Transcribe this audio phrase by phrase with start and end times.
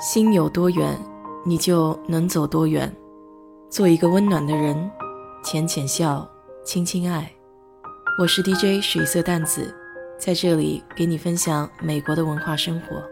[0.00, 0.96] 心有多远，
[1.44, 2.94] 你就能走多远。
[3.68, 4.88] 做一个温暖的人，
[5.42, 6.24] 浅浅笑，
[6.64, 7.28] 轻轻爱。
[8.20, 9.74] 我是 DJ 水色淡子，
[10.16, 13.02] 在这里给你分享美国的文化生活。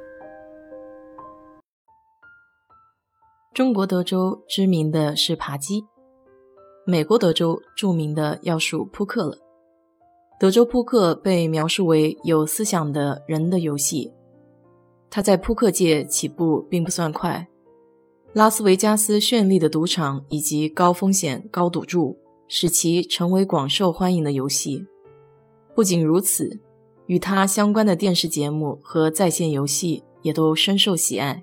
[3.53, 5.84] 中国德州知名的是扒鸡，
[6.87, 9.37] 美国德州著名的要数扑克了。
[10.38, 14.12] 德州扑克被描述为有思想的人的游戏。
[15.09, 17.48] 他在扑克界起步并不算快，
[18.33, 22.16] 拉斯维加斯绚丽的赌场以及高风险高赌注
[22.48, 24.84] 使其成为广受欢迎的游戏。
[25.74, 26.59] 不仅如此，
[27.06, 31.42] 与他相关的电视节目和在线游戏也都深受喜爱。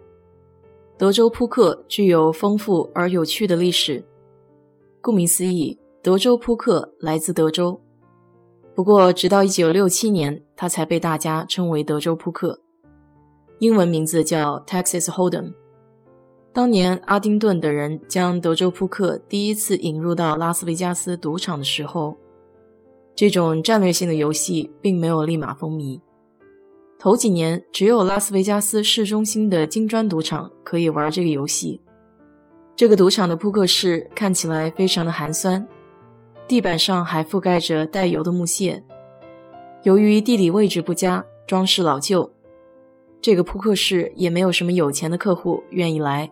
[0.98, 4.04] 德州扑克具有丰富而有趣的历史，
[5.02, 7.80] 顾名思义，德州扑克来自德州。
[8.76, 12.60] 不过，直到1967年，它才被大家称为德州扑克。
[13.64, 15.54] 英文名字叫 Texas Hold'em。
[16.52, 22.18] 当年阿丁顿的人将德州扑克第一次引入到拉斯维加斯赌场的时候，
[23.16, 25.98] 这种战略性的游戏并没有立马风靡。
[27.00, 31.80] 头几年，只有拉斯维加斯市中心的金砖赌场可以玩这个游戏。
[32.76, 35.66] 这个赌场的扑克室看起来非常的寒酸，
[36.50, 38.84] 地板上还覆盖着带油的木屑。
[39.84, 42.30] 由于地理位置不佳，装饰老旧。
[43.24, 46.30] 这个扑克室也没有什么有钱的客户愿意来，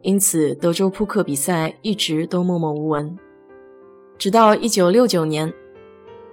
[0.00, 3.14] 因此德州扑克比赛一直都默默无闻。
[4.16, 5.52] 直到1969年，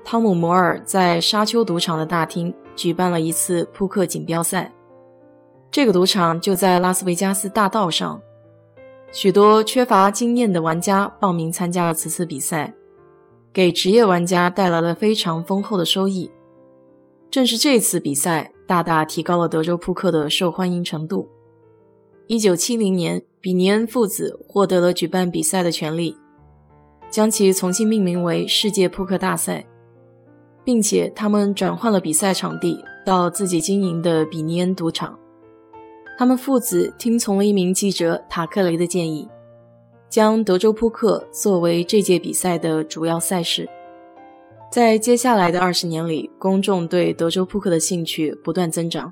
[0.06, 4.72] 汤姆·摩尔在沙丘赌场的大厅举办了一次扑克锦标赛。
[5.70, 8.22] 这个赌场就在拉斯维加斯大道上，
[9.12, 12.74] 许多缺乏经验的玩家报名参加了此次比赛，
[13.52, 16.32] 给职业玩家带来了非常丰厚的收益。
[17.30, 18.54] 正是这次比赛。
[18.70, 21.28] 大大提高了德州扑克的受欢迎程度。
[22.28, 26.16] 一九七零年，比尼恩父子获得了举办比赛的权利，
[27.10, 29.66] 将其重新命名为世界扑克大赛，
[30.64, 35.18] 并且他们转换了比赛场地到自己经营的比尼恩赌场。
[36.16, 39.28] 他们父子听从了一名记者塔克雷的建议，
[40.12, 43.68] 将德州扑克作为这届比赛的主要赛事。
[44.72, 49.12] 在接下来的二十年里，公众对德州扑克的兴趣不断增长。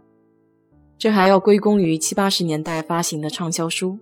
[0.99, 3.97] 这还要归功于七八十年代发行的畅销书，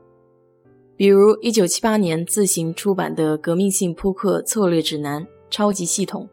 [0.98, 6.24] 比如一九七八年自行出版的《革命性扑克策略指南：超级系统》。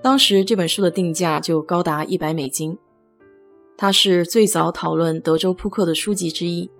[0.00, 2.78] 当时这本书的定价就高达一百美金。
[3.76, 6.70] 它是最早讨论德州扑克的书籍之一，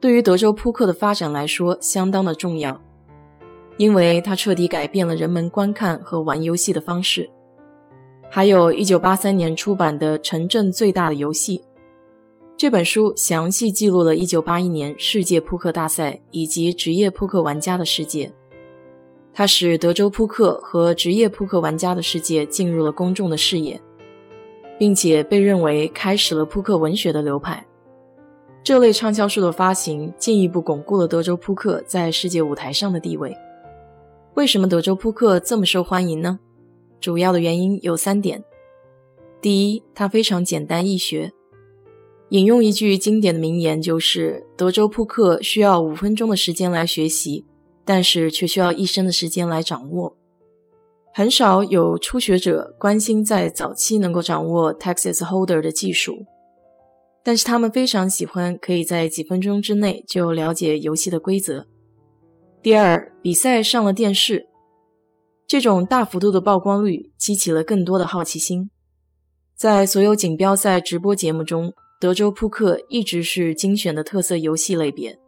[0.00, 2.80] 对于德州扑克的发展来说相当的重要。
[3.76, 7.28] 因为它彻底改变了人们观看和玩游戏的方式。
[8.30, 11.58] 还有一九八三年出版的《城镇最大的游戏》
[12.56, 18.32] 这本书，详细记录了一九八一年世界扑克大赛以及职业扑克玩家的世界。
[19.34, 23.80] 它使德州扑克和职业扑克玩家的世界进入了公众的视野，
[24.78, 27.66] 并且被认为开始了扑克文学的流派。
[28.62, 33.36] 这类畅销书的发行，进一步巩固了德州扑克在世界舞台上的地位。
[34.34, 36.38] 为什么德州扑克这么受欢迎呢？
[37.00, 38.42] 主要的原因有三点。
[39.42, 41.32] 第一，它非常简单易学。
[42.30, 47.44] 引用一句经典的名言，就是德州扑克需要五分钟的时间来学习，
[47.84, 50.16] 但是却需要一生的时间来掌握。
[51.12, 56.24] 很少有初学者关心在早期能够掌握 Texas Holder 的技术，
[57.22, 61.66] 但是他们非常喜欢可以在几分钟之内就了解游戏的规则。
[62.62, 64.46] 第二，比赛上了电视，
[65.48, 68.70] 这种大幅度的曝光率激起了更多的好奇心。
[69.56, 75.18] 在所有锦标赛直播节目中，德州扑克一直是精选的特色游戏类别，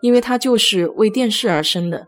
[0.00, 2.06] 因为它就是为电视而生的。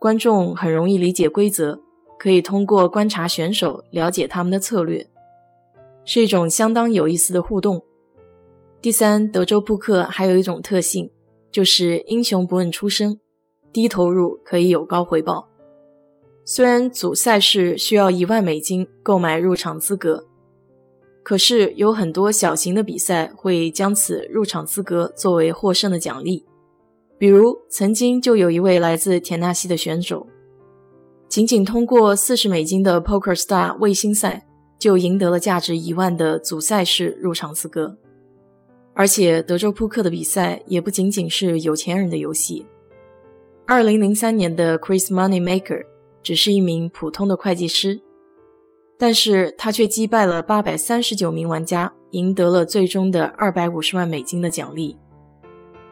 [0.00, 1.78] 观众很容易理解规则，
[2.18, 5.06] 可以通过观察选手了解他们的策略，
[6.06, 7.84] 是一种相当有意思的互动。
[8.80, 11.10] 第三，德州扑克还有一种特性，
[11.52, 13.20] 就是英雄不问出身。
[13.74, 15.46] 低投入可以有高回报。
[16.44, 20.24] 虽然组赛事需要一万美金购买入场资格，
[21.24, 26.44] 可是有很多小型的比赛会将此入场资格作为获胜的奖励。
[27.18, 30.26] 比如，曾经就有一位来自田纳西的选手，
[31.28, 34.46] 仅仅通过四十美金的 Poker Star 卫星赛，
[34.78, 37.96] 就赢得了价值一万的组赛事入场资格。
[38.92, 42.66] 而且，德州扑克的比赛也不仅仅是有钱人的游戏。
[43.66, 45.86] 二零零三年的 Chris Moneymaker
[46.22, 47.98] 只是一名普通的会计师，
[48.98, 54.94] 但是他却击败了八百三十九名玩家，赢得了最终的二百五十万美金的奖励。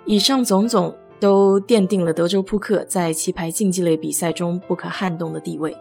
[0.05, 5.75] 以上种种都奠定了德州扑克在棋牌竞技类比赛中不可撼动的地位。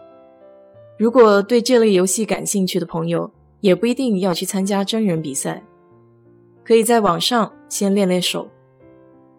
[0.98, 3.30] 如果对这类游戏感兴趣的朋友，
[3.60, 5.62] 也不一定要去参加真人比赛，
[6.64, 8.48] 可以在网上先练练手，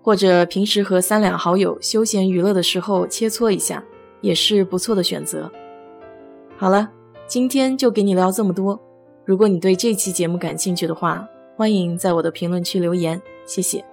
[0.04, 3.82] 或者平时和三两好友休闲娱乐的时候切磋一下，
[4.20, 5.50] 也是不错的选择。
[6.58, 6.92] 好了，
[7.26, 8.80] 今天就给你聊这么多。
[9.24, 13.93] 如果你对这期节目感兴趣的话，欢迎在我的评论区留言，谢谢。